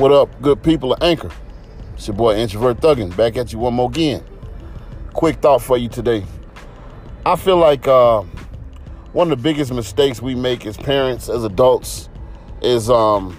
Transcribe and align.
What 0.00 0.12
up, 0.12 0.40
good 0.40 0.62
people 0.62 0.94
of 0.94 1.02
Anchor? 1.02 1.30
It's 1.92 2.06
your 2.06 2.16
boy 2.16 2.34
Introvert 2.34 2.80
Thuggin, 2.80 3.14
back 3.14 3.36
at 3.36 3.52
you 3.52 3.58
one 3.58 3.74
more 3.74 3.90
again. 3.90 4.24
Quick 5.12 5.42
thought 5.42 5.60
for 5.60 5.76
you 5.76 5.90
today. 5.90 6.24
I 7.26 7.36
feel 7.36 7.58
like 7.58 7.86
uh, 7.86 8.22
one 9.12 9.30
of 9.30 9.36
the 9.36 9.42
biggest 9.42 9.70
mistakes 9.74 10.22
we 10.22 10.34
make 10.34 10.64
as 10.64 10.78
parents, 10.78 11.28
as 11.28 11.44
adults, 11.44 12.08
is 12.62 12.88
um, 12.88 13.36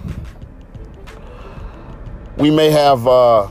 we 2.36 2.48
may 2.48 2.70
have 2.70 3.08
uh, 3.08 3.48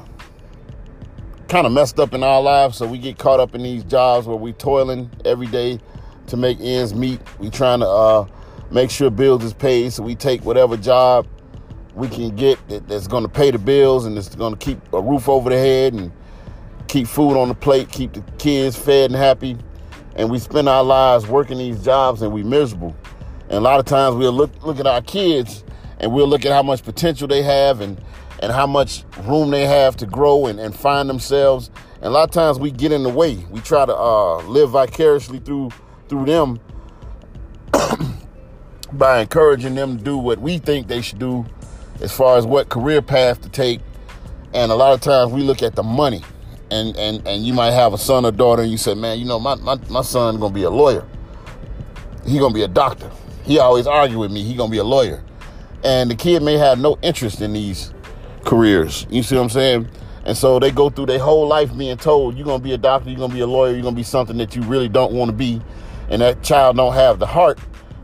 kind 1.49 1.67
of 1.67 1.73
messed 1.73 1.99
up 1.99 2.13
in 2.13 2.23
our 2.23 2.41
lives, 2.41 2.77
so 2.77 2.87
we 2.87 2.97
get 2.97 3.17
caught 3.17 3.41
up 3.41 3.53
in 3.53 3.61
these 3.61 3.83
jobs 3.83 4.25
where 4.25 4.37
we 4.37 4.53
toiling 4.53 5.11
every 5.25 5.47
day 5.47 5.81
to 6.27 6.37
make 6.37 6.61
ends 6.61 6.93
meet. 6.93 7.19
We 7.39 7.49
trying 7.49 7.81
to 7.81 7.89
uh, 7.89 8.27
make 8.71 8.89
sure 8.89 9.09
bills 9.09 9.43
is 9.43 9.53
paid, 9.53 9.91
so 9.91 10.01
we 10.01 10.15
take 10.15 10.45
whatever 10.45 10.77
job 10.77 11.27
we 11.95 12.07
can 12.07 12.35
get 12.35 12.65
that, 12.69 12.87
that's 12.87 13.07
going 13.07 13.23
to 13.23 13.29
pay 13.29 13.51
the 13.51 13.59
bills 13.59 14.05
and 14.05 14.17
it's 14.17 14.33
going 14.35 14.55
to 14.55 14.59
keep 14.59 14.79
a 14.93 15.01
roof 15.01 15.27
over 15.27 15.49
the 15.49 15.57
head 15.57 15.93
and 15.93 16.11
keep 16.87 17.07
food 17.07 17.37
on 17.37 17.47
the 17.47 17.53
plate, 17.53 17.89
keep 17.89 18.13
the 18.13 18.21
kids 18.37 18.77
fed 18.77 19.11
and 19.11 19.15
happy. 19.15 19.57
And 20.15 20.29
we 20.29 20.39
spend 20.39 20.67
our 20.67 20.83
lives 20.83 21.27
working 21.27 21.57
these 21.57 21.83
jobs 21.83 22.21
and 22.21 22.31
we 22.31 22.43
miserable. 22.43 22.95
And 23.43 23.53
a 23.57 23.61
lot 23.61 23.79
of 23.79 23.85
times 23.85 24.15
we'll 24.15 24.31
look 24.33 24.51
look 24.63 24.79
at 24.79 24.87
our 24.87 25.01
kids 25.01 25.63
and 25.99 26.13
we'll 26.13 26.27
look 26.27 26.45
at 26.45 26.51
how 26.51 26.63
much 26.63 26.83
potential 26.83 27.27
they 27.27 27.43
have 27.43 27.81
and 27.81 28.01
and 28.41 28.51
how 28.51 28.65
much 28.65 29.03
room 29.23 29.51
they 29.51 29.65
have 29.65 29.95
to 29.97 30.05
grow 30.05 30.47
and, 30.47 30.59
and 30.59 30.75
find 30.75 31.09
themselves. 31.09 31.69
And 31.95 32.05
a 32.05 32.09
lot 32.09 32.23
of 32.23 32.31
times 32.31 32.57
we 32.59 32.71
get 32.71 32.91
in 32.91 33.03
the 33.03 33.09
way. 33.09 33.35
We 33.51 33.59
try 33.61 33.85
to 33.85 33.95
uh, 33.95 34.37
live 34.43 34.71
vicariously 34.71 35.39
through 35.39 35.71
through 36.09 36.25
them 36.25 36.59
by 38.93 39.21
encouraging 39.21 39.75
them 39.75 39.97
to 39.97 40.03
do 40.03 40.17
what 40.17 40.39
we 40.39 40.57
think 40.57 40.87
they 40.87 41.01
should 41.01 41.19
do 41.19 41.45
as 42.01 42.11
far 42.11 42.37
as 42.37 42.45
what 42.45 42.69
career 42.69 43.01
path 43.01 43.41
to 43.41 43.49
take. 43.49 43.79
And 44.53 44.71
a 44.71 44.75
lot 44.75 44.93
of 44.93 45.01
times 45.01 45.31
we 45.31 45.41
look 45.41 45.61
at 45.61 45.75
the 45.75 45.83
money. 45.83 46.23
And, 46.69 46.95
and, 46.97 47.25
and 47.27 47.45
you 47.45 47.53
might 47.53 47.71
have 47.71 47.93
a 47.93 47.97
son 47.97 48.25
or 48.25 48.31
daughter 48.31 48.61
and 48.61 48.71
you 48.71 48.77
say, 48.77 48.93
man, 48.93 49.19
you 49.19 49.25
know, 49.25 49.39
my, 49.39 49.55
my, 49.55 49.77
my 49.89 50.01
son 50.01 50.39
gonna 50.39 50.53
be 50.53 50.63
a 50.63 50.69
lawyer. 50.69 51.05
He 52.25 52.39
gonna 52.39 52.53
be 52.53 52.63
a 52.63 52.67
doctor. 52.67 53.11
He 53.43 53.59
always 53.59 53.87
argue 53.87 54.19
with 54.19 54.31
me, 54.31 54.43
he 54.43 54.55
gonna 54.55 54.71
be 54.71 54.77
a 54.77 54.83
lawyer. 54.83 55.23
And 55.83 56.09
the 56.09 56.15
kid 56.15 56.43
may 56.43 56.57
have 56.57 56.79
no 56.79 56.97
interest 57.01 57.41
in 57.41 57.53
these 57.53 57.93
careers. 58.45 59.05
You 59.09 59.23
see 59.23 59.35
what 59.35 59.43
I'm 59.43 59.49
saying? 59.49 59.89
And 60.23 60.37
so 60.37 60.59
they 60.59 60.71
go 60.71 60.89
through 60.89 61.07
their 61.07 61.19
whole 61.19 61.47
life 61.47 61.75
being 61.75 61.97
told, 61.97 62.37
you're 62.37 62.45
gonna 62.45 62.63
be 62.63 62.73
a 62.73 62.77
doctor, 62.77 63.09
you're 63.09 63.19
gonna 63.19 63.33
be 63.33 63.39
a 63.39 63.47
lawyer, 63.47 63.73
you're 63.73 63.81
gonna 63.81 63.95
be 63.95 64.03
something 64.03 64.37
that 64.37 64.55
you 64.55 64.61
really 64.63 64.87
don't 64.87 65.13
want 65.13 65.29
to 65.29 65.35
be. 65.35 65.61
And 66.09 66.21
that 66.21 66.43
child 66.43 66.77
don't 66.77 66.93
have 66.93 67.19
the 67.19 67.25
heart 67.25 67.59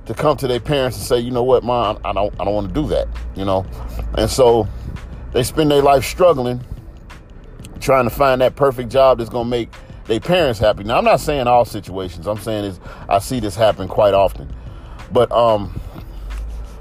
to 0.08 0.14
come 0.14 0.38
to 0.38 0.48
their 0.48 0.60
parents 0.60 0.98
and 0.98 1.06
say, 1.06 1.20
you 1.20 1.32
know 1.32 1.44
what, 1.44 1.64
mom, 1.64 2.00
I 2.04 2.14
don't 2.14 2.34
I 2.40 2.46
don't 2.46 2.54
want 2.54 2.68
to 2.70 2.74
do 2.74 2.88
that, 2.88 3.08
you 3.36 3.46
know. 3.46 3.66
And 4.18 4.30
so 4.30 4.68
they 5.34 5.44
spend 5.44 5.70
their 5.70 5.82
life 5.82 6.04
struggling, 6.04 6.62
trying 7.80 8.06
to 8.06 8.10
find 8.10 8.42
that 8.42 8.56
perfect 8.56 8.90
job 8.90 9.20
that's 9.20 9.30
gonna 9.30 9.50
make 9.50 9.70
their 10.06 10.20
parents 10.20 10.60
happy. 10.60 10.84
Now 10.84 10.98
I'm 10.98 11.06
not 11.06 11.20
saying 11.20 11.48
all 11.48 11.66
situations. 11.66 12.28
I'm 12.28 12.40
saying 12.40 12.66
is 12.66 12.80
I 13.10 13.20
see 13.20 13.40
this 13.40 13.56
happen 13.56 13.88
quite 13.88 14.14
often. 14.14 14.54
But 15.12 15.32
um 15.32 15.70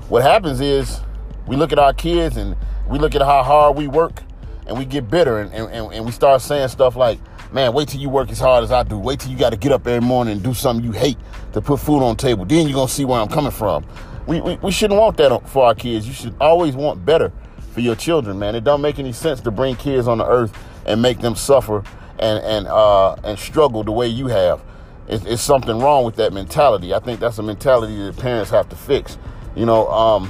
what 0.09 0.23
happens 0.23 0.61
is 0.61 1.01
we 1.47 1.57
look 1.57 1.73
at 1.73 1.79
our 1.79 1.93
kids 1.93 2.37
and 2.37 2.57
we 2.89 2.99
look 2.99 3.15
at 3.17 3.23
how 3.23 3.43
hard 3.43 3.77
we 3.77 3.89
work 3.89 4.23
and 4.67 4.79
we 4.79 4.85
get 4.85 5.11
bitter 5.11 5.41
and, 5.41 5.53
and, 5.53 5.93
and 5.93 6.05
we 6.05 6.13
start 6.13 6.43
saying 6.43 6.69
stuff 6.69 6.97
like, 6.97 7.19
man, 7.53 7.73
wait 7.73 7.89
till 7.89 8.01
you 8.01 8.09
work 8.09 8.31
as 8.31 8.39
hard 8.39 8.65
as 8.65 8.73
I 8.73 8.83
do. 8.83 8.99
Wait 8.99 9.21
till 9.21 9.31
you 9.31 9.39
got 9.39 9.51
to 9.51 9.57
get 9.57 9.73
up 9.73 9.87
every 9.87 10.07
morning 10.07 10.35
and 10.35 10.43
do 10.43 10.55
something 10.55 10.85
you 10.85 10.93
hate 10.93 11.19
to 11.53 11.61
put 11.61 11.81
food 11.81 12.03
on 12.03 12.17
the 12.17 12.23
table. 12.23 12.45
Then 12.45 12.67
you're 12.67 12.75
going 12.75 12.89
to 12.89 12.93
see 12.93 13.05
where 13.05 13.21
I'm 13.21 13.29
coming 13.29 13.51
from. 13.51 13.87
We, 14.27 14.41
we, 14.41 14.57
we 14.57 14.71
shouldn't 14.71 14.99
want 14.99 15.17
that 15.19 15.49
for 15.49 15.65
our 15.67 15.75
kids. 15.75 16.07
You 16.07 16.13
should 16.13 16.35
always 16.41 16.75
want 16.75 17.05
better 17.05 17.33
for 17.73 17.81
your 17.81 17.95
children, 17.95 18.39
man. 18.39 18.55
It 18.55 18.65
don't 18.65 18.81
make 18.81 18.99
any 18.99 19.13
sense 19.13 19.41
to 19.43 19.51
bring 19.51 19.77
kids 19.77 20.09
on 20.09 20.19
the 20.19 20.27
earth 20.27 20.57
and 20.87 21.01
make 21.01 21.21
them 21.21 21.37
suffer 21.37 21.85
and, 22.19 22.45
and, 22.45 22.67
uh, 22.67 23.15
and 23.23 23.39
struggle 23.39 23.85
the 23.85 23.93
way 23.93 24.09
you 24.09 24.27
have. 24.27 24.63
It's, 25.09 25.25
it's 25.25 25.43
something 25.43 25.79
wrong 25.79 26.05
with 26.05 26.17
that 26.17 26.33
mentality. 26.33 26.93
I 26.93 26.99
think 26.99 27.21
that's 27.21 27.39
a 27.39 27.43
mentality 27.43 27.97
that 27.97 28.17
parents 28.17 28.51
have 28.51 28.69
to 28.71 28.77
fix. 28.77 29.19
You 29.55 29.67
know, 29.67 29.89
um, 29.89 30.29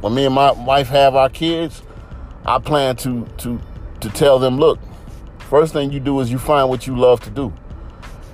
when 0.00 0.14
me 0.14 0.24
and 0.24 0.34
my 0.34 0.52
wife 0.52 0.88
have 0.88 1.14
our 1.14 1.28
kids, 1.28 1.82
I 2.44 2.58
plan 2.58 2.96
to 2.96 3.26
to 3.38 3.60
to 4.00 4.10
tell 4.10 4.38
them, 4.38 4.58
look, 4.58 4.78
first 5.46 5.72
thing 5.72 5.92
you 5.92 6.00
do 6.00 6.20
is 6.20 6.30
you 6.30 6.38
find 6.38 6.68
what 6.68 6.86
you 6.86 6.96
love 6.96 7.20
to 7.20 7.30
do. 7.30 7.52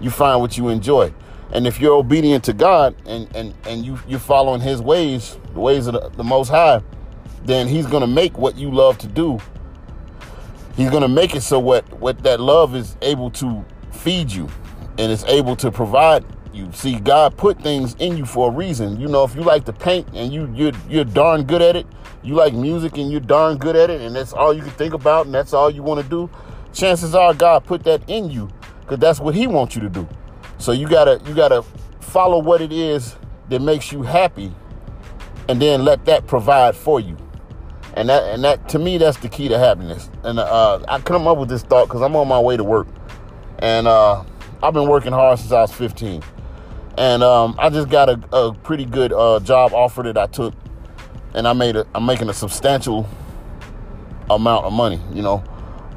You 0.01 0.11
find 0.11 0.41
what 0.41 0.59
you 0.59 0.69
enjoy. 0.69 1.13
And 1.53 1.67
if 1.67 1.79
you're 1.79 1.95
obedient 1.95 2.45
to 2.45 2.53
God 2.53 2.95
and 3.07 3.35
and, 3.37 3.55
and 3.67 3.85
you, 3.85 3.99
you're 4.09 4.19
following 4.19 4.61
his 4.61 4.81
ways, 4.81 5.39
the 5.53 5.61
ways 5.61 5.87
of 5.87 5.95
the, 5.95 6.09
the 6.17 6.25
most 6.25 6.49
high, 6.49 6.83
then 7.45 7.69
he's 7.69 7.87
gonna 7.87 8.07
make 8.07 8.39
what 8.39 8.57
you 8.57 8.71
love 8.71 8.99
to 8.99 9.07
do. 9.07 9.39
He's 10.77 10.91
gonna 10.91 11.09
make 11.09 11.35
it 11.35 11.43
so 11.43 11.59
what 11.59 11.85
what 12.01 12.23
that 12.23 12.41
love 12.41 12.75
is 12.75 12.97
able 13.03 13.31
to 13.33 13.65
feed 13.91 14.33
you 14.33 14.49
and 14.99 15.13
is 15.13 15.25
able 15.25 15.55
to 15.57 15.71
provide 15.71 16.25
you. 16.53 16.71
See, 16.73 16.99
God 16.99 17.37
put 17.37 17.61
things 17.61 17.95
in 17.99 18.17
you 18.17 18.25
for 18.25 18.49
a 18.49 18.53
reason. 18.53 18.99
You 19.01 19.09
know, 19.09 19.25
if 19.25 19.35
you 19.35 19.43
like 19.43 19.65
to 19.67 19.73
paint 19.73 20.09
and 20.15 20.33
you 20.33 20.51
you're 20.55 20.73
you're 20.89 21.05
darn 21.05 21.45
good 21.45 21.61
at 21.63 21.77
it, 21.77 21.87
you 22.23 22.35
like 22.35 22.55
music 22.55 22.97
and 22.97 23.11
you're 23.11 23.21
darn 23.21 23.59
good 23.59 23.77
at 23.77 23.91
it, 23.91 24.01
and 24.01 24.17
that's 24.17 24.33
all 24.33 24.55
you 24.55 24.63
can 24.63 24.71
think 24.73 24.95
about 24.95 25.27
and 25.27 25.35
that's 25.35 25.53
all 25.53 25.71
you 25.71 25.83
want 25.83 26.03
to 26.03 26.09
do, 26.09 26.31
chances 26.73 27.15
are 27.15 27.35
God 27.35 27.65
put 27.65 27.85
that 27.85 28.03
in 28.09 28.31
you 28.31 28.49
because 28.81 28.99
that's 28.99 29.21
what 29.21 29.35
He 29.35 29.47
wants 29.47 29.75
you 29.75 29.83
to 29.83 29.89
do. 29.89 30.09
So 30.59 30.73
you 30.73 30.89
gotta 30.89 31.21
you 31.27 31.35
gotta 31.35 31.63
follow 32.01 32.39
what 32.39 32.61
it 32.61 32.73
is 32.73 33.17
that 33.49 33.61
makes 33.61 33.93
you 33.93 34.03
happy, 34.03 34.53
and 35.49 35.61
then 35.61 35.85
let 35.85 36.05
that 36.07 36.27
provide 36.27 36.77
for 36.77 37.01
you. 37.01 37.17
And 37.95 38.09
that 38.09 38.23
and 38.33 38.45
that 38.45 38.69
to 38.71 38.79
me 38.79 38.99
that's 38.99 39.19
the 39.19 39.29
key 39.29 39.49
to 39.49 39.59
happiness. 39.59 40.11
And 40.25 40.39
uh, 40.39 40.85
I 40.89 40.99
come 41.01 41.27
up 41.27 41.39
with 41.39 41.49
this 41.49 41.63
thought 41.63 41.89
because 41.89 42.03
I'm 42.03 42.17
on 42.17 42.29
my 42.29 42.41
way 42.41 42.57
to 42.57 42.65
work, 42.65 42.87
and 43.59 43.87
uh, 43.87 44.25
I've 44.63 44.75
been 44.75 44.89
working 44.89 45.13
hard 45.13 45.39
since 45.39 45.53
I 45.53 45.61
was 45.63 45.73
15 45.73 46.23
and 46.99 47.23
um, 47.23 47.55
I 47.59 47.71
just 47.71 47.89
got 47.89 48.09
a, 48.09 48.21
a 48.37 48.53
pretty 48.53 48.85
good 48.85 49.13
uh, 49.13 49.41
job 49.41 49.73
offer 49.73 50.03
that 50.03 50.19
I 50.19 50.27
took, 50.27 50.55
and 51.35 51.49
I 51.49 51.53
made 51.53 51.77
a, 51.77 51.87
I'm 51.95 52.05
making 52.05 52.29
a 52.29 52.35
substantial 52.35 53.09
amount 54.29 54.67
of 54.67 54.73
money. 54.73 55.01
You 55.13 55.23
know, 55.23 55.43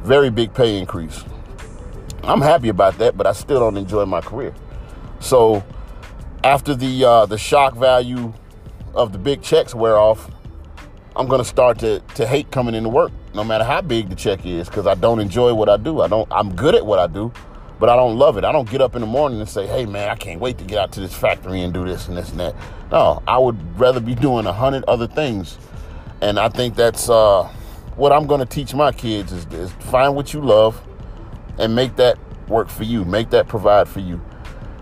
very 0.05 0.29
big 0.29 0.53
pay 0.53 0.77
increase. 0.77 1.23
I'm 2.23 2.41
happy 2.41 2.69
about 2.69 2.97
that, 2.99 3.17
but 3.17 3.27
I 3.27 3.33
still 3.33 3.59
don't 3.59 3.77
enjoy 3.77 4.05
my 4.05 4.21
career. 4.21 4.53
So 5.19 5.63
after 6.43 6.75
the 6.75 7.03
uh, 7.03 7.25
the 7.25 7.37
shock 7.37 7.75
value 7.75 8.33
of 8.93 9.11
the 9.11 9.17
big 9.17 9.41
checks 9.41 9.73
wear 9.75 9.97
off, 9.97 10.29
I'm 11.15 11.27
gonna 11.27 11.43
start 11.43 11.79
to 11.79 11.99
to 12.15 12.27
hate 12.27 12.51
coming 12.51 12.75
into 12.75 12.89
work, 12.89 13.11
no 13.33 13.43
matter 13.43 13.63
how 13.63 13.81
big 13.81 14.09
the 14.09 14.15
check 14.15 14.45
is, 14.45 14.69
because 14.69 14.87
I 14.87 14.95
don't 14.95 15.19
enjoy 15.19 15.53
what 15.53 15.69
I 15.69 15.77
do. 15.77 16.01
I 16.01 16.07
don't. 16.07 16.27
I'm 16.31 16.55
good 16.55 16.75
at 16.75 16.85
what 16.85 16.99
I 16.99 17.07
do, 17.07 17.31
but 17.79 17.89
I 17.89 17.95
don't 17.95 18.17
love 18.17 18.37
it. 18.37 18.45
I 18.45 18.51
don't 18.51 18.69
get 18.69 18.81
up 18.81 18.95
in 18.95 19.01
the 19.01 19.07
morning 19.07 19.39
and 19.39 19.49
say, 19.49 19.65
hey, 19.67 19.85
man, 19.85 20.09
I 20.09 20.15
can't 20.15 20.39
wait 20.39 20.57
to 20.59 20.63
get 20.63 20.77
out 20.77 20.91
to 20.93 20.99
this 20.99 21.13
factory 21.13 21.61
and 21.61 21.73
do 21.73 21.85
this 21.85 22.07
and 22.07 22.15
this 22.15 22.29
and 22.29 22.39
that. 22.39 22.55
No, 22.91 23.23
I 23.27 23.37
would 23.37 23.79
rather 23.79 23.99
be 23.99 24.15
doing 24.15 24.45
a 24.45 24.53
hundred 24.53 24.83
other 24.87 25.07
things. 25.07 25.57
And 26.21 26.39
I 26.39 26.49
think 26.49 26.75
that's 26.75 27.09
uh, 27.09 27.49
what 27.95 28.11
I'm 28.11 28.27
going 28.27 28.39
to 28.39 28.45
teach 28.45 28.73
my 28.73 28.91
kids 28.91 29.31
is, 29.31 29.45
is 29.47 29.71
find 29.73 30.15
what 30.15 30.33
you 30.33 30.41
love 30.41 30.81
and 31.57 31.73
make 31.75 31.95
that 31.95 32.17
work 32.47 32.69
for 32.69 32.83
you, 32.83 33.05
make 33.05 33.29
that 33.29 33.47
provide 33.47 33.87
for 33.87 34.01
you. 34.01 34.21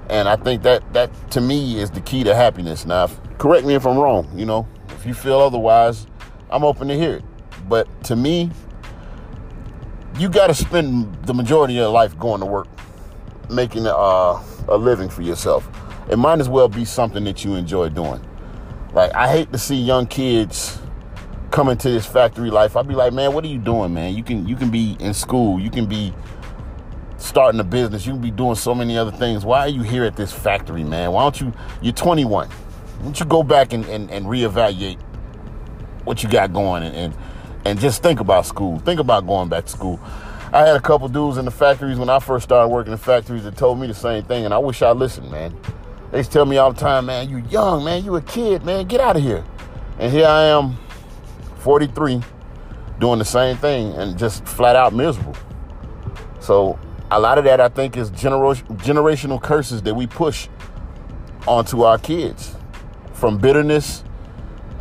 And 0.09 0.28
I 0.28 0.35
think 0.35 0.63
that 0.63 0.94
that 0.94 1.31
to 1.31 1.41
me 1.41 1.79
is 1.79 1.91
the 1.91 2.01
key 2.01 2.24
to 2.24 2.35
happiness. 2.35 2.85
Now, 2.85 3.06
if, 3.06 3.19
correct 3.38 3.66
me 3.66 3.75
if 3.75 3.85
I'm 3.85 3.97
wrong. 3.97 4.28
You 4.38 4.46
know, 4.46 4.68
if 4.90 5.06
you 5.06 5.13
feel 5.13 5.40
otherwise, 5.40 6.07
I'm 6.50 6.63
open 6.63 6.88
to 6.90 6.96
hear 6.96 7.16
it. 7.16 7.24
But 7.69 7.88
to 8.06 8.16
me, 8.16 8.51
you 10.19 10.30
got 10.30 10.47
to 10.47 10.53
spend 10.53 11.25
the 11.25 11.34
majority 11.34 11.75
of 11.75 11.84
your 11.84 11.90
life 11.90 12.18
going 12.19 12.41
to 12.41 12.45
work 12.45 12.68
making 13.50 13.88
uh, 13.88 14.41
a 14.68 14.78
living 14.78 15.09
for 15.09 15.22
yourself. 15.22 15.68
It 16.09 16.18
might 16.18 16.40
as 16.40 16.50
well 16.50 16.68
be 16.68 16.85
something 16.85 17.24
that 17.24 17.45
you 17.45 17.56
enjoy 17.56 17.89
doing. 17.89 18.21
Like 18.94 19.13
I 19.16 19.27
hate 19.27 19.51
to 19.54 19.57
see 19.57 19.75
young 19.75 20.06
kids 20.06 20.80
come 21.54 21.70
into 21.70 21.88
this 21.88 22.06
factory 22.06 22.50
life. 22.50 22.76
I'd 22.76 22.88
be 22.88 22.96
like, 22.96 23.14
man, 23.14 23.32
what 23.32 23.46
are 23.46 23.48
you 23.48 23.60
doing, 23.60 23.94
man? 23.94 24.16
You 24.16 24.24
can 24.24 24.48
you 24.48 24.56
can 24.56 24.72
be 24.72 24.98
in 25.00 25.14
school, 25.14 25.60
you 25.60 25.70
can 25.70 25.86
be 25.86 26.12
starting 27.18 27.60
a 27.62 27.64
business, 27.64 28.08
you 28.08 28.14
can 28.14 28.22
be 28.22 28.32
doing 28.32 28.56
so 28.56 28.74
many 28.74 28.98
other 28.98 29.12
things. 29.12 29.46
Why 29.46 29.60
are 29.60 29.70
you 29.70 29.84
here 29.84 30.04
at 30.04 30.16
this 30.16 30.34
factory, 30.34 30.84
man? 30.84 31.12
Why 31.12 31.22
don't 31.22 31.40
you 31.40 31.54
you're 31.82 31.94
21. 31.94 32.50
Why 32.50 33.04
don't 33.04 33.20
you 33.20 33.26
go 33.28 33.44
back 33.44 33.72
and, 33.72 33.86
and, 33.86 34.10
and 34.10 34.26
reevaluate 34.26 35.00
what 36.06 36.24
you 36.24 36.28
got 36.28 36.52
going 36.52 36.84
and, 36.84 36.96
and 36.96 37.14
and 37.66 37.80
just 37.80 38.02
think 38.02 38.20
about 38.20 38.48
school. 38.48 38.80
Think 38.80 39.00
about 39.00 39.28
going 39.28 39.48
back 39.48 39.66
to 39.66 39.72
school. 39.72 40.00
I 40.52 40.66
had 40.66 40.76
a 40.76 40.82
couple 40.82 41.08
dudes 41.08 41.38
in 41.38 41.46
the 41.46 41.52
factories 41.52 42.00
when 42.00 42.10
I 42.10 42.18
first 42.20 42.46
started 42.46 42.70
working 42.70 42.92
in 42.92 42.98
factories 42.98 43.44
that 43.44 43.58
told 43.58 43.80
me 43.80 43.86
the 43.86 43.94
same 43.94 44.24
thing, 44.24 44.46
and 44.46 44.54
I 44.54 44.58
wish 44.58 44.82
I 44.82 44.92
listened, 44.92 45.30
man. 45.30 45.56
They 46.12 46.24
tell 46.24 46.46
me 46.46 46.58
all 46.58 46.74
the 46.74 46.80
time, 46.80 47.06
man, 47.06 47.30
you 47.30 47.38
young, 47.50 47.86
man, 47.86 48.04
you 48.04 48.16
a 48.16 48.22
kid, 48.22 48.66
man, 48.66 48.88
get 48.88 49.00
out 49.00 49.18
of 49.18 49.24
here. 49.24 49.44
And 50.00 50.12
here 50.12 50.28
I 50.28 50.44
am, 50.44 50.78
43, 51.63 52.21
doing 53.00 53.19
the 53.19 53.25
same 53.25 53.56
thing 53.57 53.94
and 53.94 54.18
just 54.18 54.45
flat 54.45 54.75
out 54.75 54.94
miserable. 54.94 55.36
So 56.39 56.77
a 57.10 57.19
lot 57.19 57.38
of 57.38 57.45
that 57.45 57.62
I 57.62 57.69
think 57.69 57.95
is 57.95 58.12
gener- 58.12 58.62
generational 58.80 59.42
curses 59.42 59.81
that 59.83 59.94
we 59.95 60.07
push 60.07 60.50
onto 61.48 61.83
our 61.83 61.98
kids 61.98 62.56
from 63.13 63.38
bitterness 63.38 64.04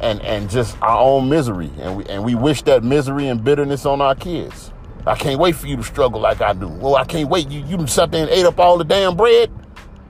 and 0.01 0.21
and 0.23 0.51
just 0.51 0.77
our 0.83 0.99
own 0.99 1.29
misery, 1.29 1.71
and 1.79 1.97
we 1.97 2.05
and 2.07 2.25
we 2.25 2.35
wish 2.35 2.63
that 2.63 2.83
misery 2.83 3.29
and 3.29 3.45
bitterness 3.45 3.87
on 3.87 4.01
our 4.01 4.17
kids. 4.17 4.73
I 5.07 5.15
can't 5.15 5.39
wait 5.39 5.55
for 5.55 5.69
you 5.69 5.77
to 5.77 5.83
struggle 5.85 6.21
like 6.21 6.41
I 6.41 6.53
do. 6.53 6.67
Well, 6.69 6.97
I 6.97 7.05
can't 7.05 7.29
wait. 7.29 7.49
You 7.49 7.65
you 7.65 7.87
sat 7.87 8.11
there 8.11 8.23
and 8.23 8.31
ate 8.31 8.45
up 8.45 8.59
all 8.59 8.79
the 8.79 8.85
damn 8.85 9.17
bread. 9.17 9.53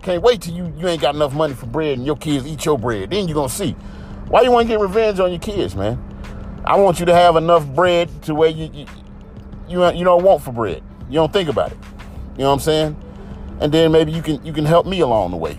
Can't 0.02 0.22
wait 0.22 0.40
till 0.40 0.54
you 0.54 0.72
you 0.78 0.88
ain't 0.88 1.02
got 1.02 1.14
enough 1.14 1.34
money 1.34 1.52
for 1.52 1.66
bread 1.66 1.98
and 1.98 2.06
your 2.06 2.16
kids 2.16 2.46
eat 2.46 2.64
your 2.64 2.78
bread. 2.78 3.10
Then 3.10 3.28
you 3.28 3.34
gonna 3.34 3.50
see. 3.50 3.72
Why 4.28 4.40
you 4.40 4.50
want 4.50 4.66
to 4.66 4.72
get 4.74 4.80
revenge 4.80 5.20
on 5.20 5.30
your 5.30 5.40
kids, 5.40 5.76
man? 5.76 6.11
I 6.64 6.76
want 6.76 7.00
you 7.00 7.06
to 7.06 7.14
have 7.14 7.36
enough 7.36 7.66
bread 7.66 8.22
to 8.22 8.34
where 8.34 8.48
you 8.48 8.70
you 8.72 8.86
you, 9.68 9.92
you 9.92 10.04
don't 10.04 10.22
want 10.22 10.42
for 10.42 10.52
bread. 10.52 10.82
You 11.08 11.14
don't 11.14 11.32
think 11.32 11.48
about 11.48 11.72
it. 11.72 11.78
You 12.36 12.44
know 12.44 12.48
what 12.48 12.54
I'm 12.54 12.60
saying? 12.60 12.96
And 13.60 13.72
then 13.72 13.92
maybe 13.92 14.12
you 14.12 14.22
can 14.22 14.44
you 14.44 14.52
can 14.52 14.64
help 14.64 14.86
me 14.86 15.00
along 15.00 15.30
the 15.32 15.36
way. 15.36 15.58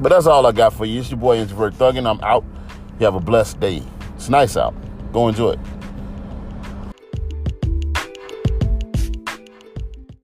But 0.00 0.08
that's 0.08 0.26
all 0.26 0.46
I 0.46 0.52
got 0.52 0.72
for 0.72 0.84
you. 0.84 1.00
It's 1.00 1.10
your 1.10 1.18
boy 1.18 1.38
Introvert 1.38 1.74
Thuggin. 1.74 2.08
I'm 2.10 2.20
out. 2.22 2.44
You 2.98 3.04
have 3.04 3.14
a 3.14 3.20
blessed 3.20 3.60
day. 3.60 3.82
It's 4.16 4.28
nice 4.28 4.56
out. 4.56 4.74
Go 5.12 5.28
enjoy 5.28 5.52
it. 5.52 5.58